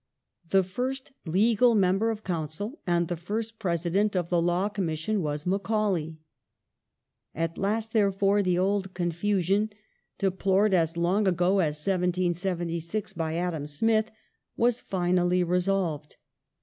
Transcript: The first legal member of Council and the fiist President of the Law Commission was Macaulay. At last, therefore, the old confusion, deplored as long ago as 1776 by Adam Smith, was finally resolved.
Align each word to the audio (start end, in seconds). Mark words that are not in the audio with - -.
The 0.49 0.63
first 0.63 1.11
legal 1.27 1.75
member 1.75 2.09
of 2.09 2.23
Council 2.23 2.79
and 2.87 3.07
the 3.07 3.13
fiist 3.13 3.59
President 3.59 4.15
of 4.15 4.29
the 4.29 4.41
Law 4.41 4.67
Commission 4.67 5.21
was 5.21 5.45
Macaulay. 5.45 6.17
At 7.35 7.55
last, 7.55 7.93
therefore, 7.93 8.41
the 8.41 8.57
old 8.57 8.95
confusion, 8.95 9.69
deplored 10.17 10.73
as 10.73 10.97
long 10.97 11.27
ago 11.27 11.59
as 11.59 11.75
1776 11.77 13.13
by 13.13 13.35
Adam 13.35 13.67
Smith, 13.67 14.09
was 14.57 14.79
finally 14.79 15.43
resolved. 15.43 16.15